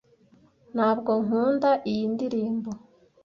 [0.73, 2.69] Ntabwo nkunda iyi ndirimbo.